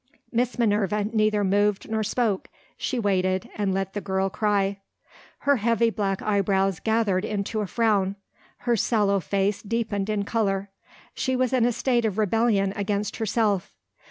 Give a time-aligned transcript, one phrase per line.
[0.31, 2.47] Miss Minerva neither moved nor spoke.
[2.75, 4.79] She waited, and let the girl cry.
[5.41, 8.15] Her heavy black eyebrows gathered into a frown;
[8.65, 10.71] her sallow face deepened in colour.
[11.13, 13.75] She was in a state of rebellion against herself.